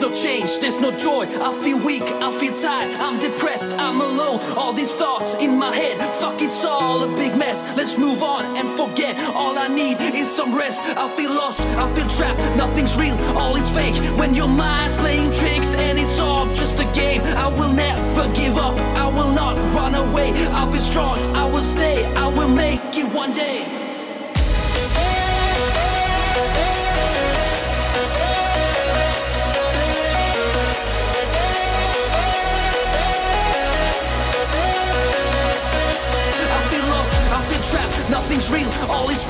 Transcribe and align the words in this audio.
No 0.00 0.10
change, 0.10 0.58
there's 0.60 0.80
no 0.80 0.96
joy. 0.96 1.26
I 1.26 1.52
feel 1.62 1.78
weak, 1.78 2.02
I 2.02 2.32
feel 2.32 2.56
tired. 2.56 2.98
I'm 3.00 3.20
depressed, 3.20 3.70
I'm 3.72 4.00
alone. 4.00 4.40
All 4.56 4.72
these 4.72 4.94
thoughts 4.94 5.34
in 5.34 5.58
my 5.58 5.76
head, 5.76 5.98
fuck 6.16 6.40
it's 6.40 6.64
all 6.64 7.04
a 7.04 7.16
big 7.16 7.36
mess. 7.36 7.62
Let's 7.76 7.98
move 7.98 8.22
on 8.22 8.56
and 8.56 8.66
forget. 8.78 9.14
All 9.34 9.58
I 9.58 9.68
need 9.68 10.00
is 10.00 10.34
some 10.34 10.56
rest. 10.56 10.80
I 10.82 11.06
feel 11.16 11.30
lost, 11.30 11.60
I 11.60 11.94
feel 11.94 12.08
trapped. 12.08 12.40
Nothing's 12.56 12.96
real, 12.96 13.14
all 13.36 13.54
is 13.56 13.70
fake. 13.72 13.96
When 14.18 14.34
your 14.34 14.48
mind's 14.48 14.96
playing 14.96 15.34
tricks 15.34 15.68
and 15.68 15.98
it's 15.98 16.18
all 16.18 16.46
just 16.54 16.78
a 16.80 16.86
game, 16.94 17.20
I 17.20 17.48
will 17.48 17.72
never 17.72 18.26
give 18.32 18.56
up. 18.56 18.78
I 18.96 19.06
will 19.06 19.32
not 19.32 19.56
run 19.74 19.94
away. 19.94 20.32
I'll 20.48 20.72
be 20.72 20.78
strong, 20.78 21.18
I 21.36 21.44
will 21.44 21.62
stay, 21.62 22.06
I 22.14 22.26
will 22.26 22.48
make 22.48 22.80
it 22.96 23.04
one 23.12 23.32
day. 23.32 23.80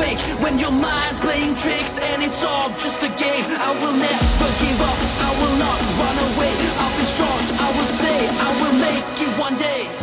Fake 0.00 0.20
when 0.42 0.58
your 0.58 0.72
mind's 0.72 1.20
playing 1.20 1.54
tricks 1.56 1.98
and 1.98 2.22
it's 2.22 2.42
all 2.42 2.68
just 2.78 3.02
a 3.02 3.12
game. 3.20 3.44
I 3.68 3.70
will 3.80 3.96
never 4.08 4.48
give 4.64 4.80
up, 4.90 4.98
I 5.28 5.30
will 5.40 5.56
not 5.64 5.78
run 6.00 6.16
away. 6.28 6.52
I'll 6.80 6.96
be 6.96 7.06
strong, 7.14 7.40
I 7.60 7.68
will 7.76 7.90
stay, 8.00 8.20
I 8.46 8.50
will 8.60 8.76
make 8.86 9.04
it 9.24 9.32
one 9.38 9.56
day. 9.56 9.99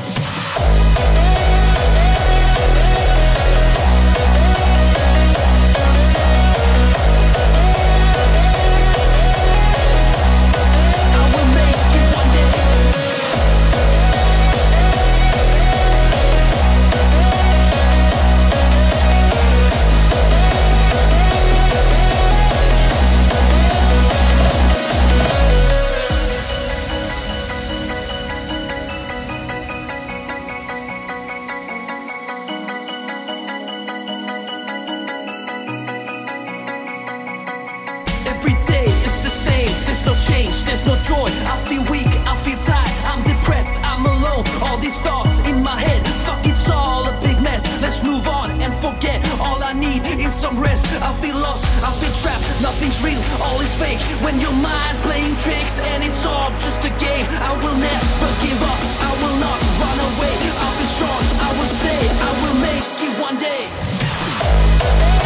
change, 40.17 40.63
there's 40.63 40.86
no 40.86 40.95
joy. 41.05 41.29
I 41.45 41.57
feel 41.69 41.83
weak, 41.91 42.09
I 42.25 42.36
feel 42.38 42.57
tired, 42.65 42.89
I'm 43.05 43.21
depressed, 43.24 43.74
I'm 43.86 44.05
alone. 44.05 44.43
All 44.62 44.77
these 44.77 45.00
thoughts 45.00 45.39
in 45.45 45.62
my 45.62 45.77
head, 45.79 46.01
fuck 46.25 46.41
it's 46.45 46.69
all 46.69 47.05
a 47.05 47.13
big 47.21 47.39
mess. 47.41 47.63
Let's 47.81 48.03
move 48.03 48.27
on 48.27 48.51
and 48.62 48.74
forget. 48.81 49.21
All 49.39 49.62
I 49.63 49.74
need 49.74 50.01
is 50.07 50.33
some 50.33 50.59
rest. 50.59 50.86
I 51.01 51.13
feel 51.21 51.38
lost, 51.38 51.65
I 51.86 51.91
feel 52.01 52.13
trapped, 52.21 52.43
nothing's 52.62 53.01
real, 53.01 53.21
all 53.41 53.59
is 53.62 53.75
fake. 53.77 54.01
When 54.25 54.39
your 54.39 54.53
mind's 54.53 55.01
playing 55.01 55.38
tricks 55.38 55.77
and 55.93 56.03
it's 56.03 56.25
all 56.25 56.50
just 56.59 56.83
a 56.86 56.93
game, 56.97 57.25
I 57.41 57.53
will 57.53 57.77
never 57.77 58.29
give 58.41 58.59
up. 58.62 58.79
I 59.05 59.12
will 59.21 59.38
not 59.38 59.59
run 59.81 59.97
away. 60.09 60.36
I'll 60.63 60.77
be 60.81 60.88
strong, 60.97 61.21
I 61.45 61.50
will 61.57 61.71
stay, 61.81 62.01
I 62.25 62.31
will 62.41 62.57
make 62.65 62.88
it 63.05 63.13
one 63.21 63.38
day. 63.38 65.16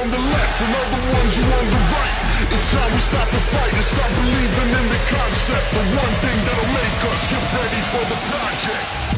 on 0.00 0.10
the 0.10 0.18
left 0.18 0.62
and 0.62 0.74
all 0.78 0.90
the 0.94 1.02
ones 1.10 1.32
you 1.36 1.42
on 1.42 1.66
the 1.74 1.82
right. 1.90 2.14
It's 2.54 2.72
time 2.72 2.92
we 2.94 3.00
stop 3.00 3.28
the 3.34 3.42
fight 3.50 3.72
and 3.74 3.82
stop 3.82 4.10
believing 4.14 4.70
in 4.78 4.86
the 4.94 5.00
concept. 5.10 5.66
The 5.74 5.84
one 5.98 6.14
thing 6.22 6.38
that'll 6.46 6.72
make 6.78 7.00
us 7.10 7.22
get 7.26 7.42
ready 7.58 7.82
for 7.90 8.02
the 8.06 8.18
project. 8.30 9.17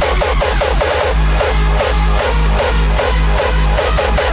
Thank 0.00 0.22
you. 4.20 4.27